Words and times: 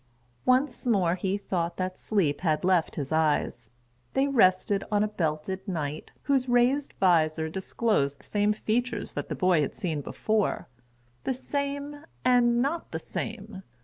Once 0.45 0.87
more 0.87 1.13
he 1.13 1.37
thought 1.37 1.77
that 1.77 1.95
sleep 1.95 2.41
had 2.41 2.63
left 2.63 2.95
his 2.95 3.11
eyes; 3.11 3.69
they 4.15 4.27
rested 4.27 4.83
on 4.91 5.03
a[Pg 5.03 5.15
22] 5.15 5.15
belted 5.15 5.67
knight, 5.67 6.11
whose 6.23 6.49
raised 6.49 6.93
visor 6.93 7.47
disclosed 7.47 8.19
the 8.19 8.23
same 8.25 8.51
features 8.51 9.13
that 9.13 9.29
the 9.29 9.35
boy 9.35 9.61
had 9.61 9.75
seen 9.75 10.01
before—the 10.01 11.33
same, 11.35 12.03
and 12.25 12.63
not 12.63 12.89
the 12.91 12.97
same. 12.97 13.61